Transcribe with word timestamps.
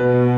you. 0.00 0.33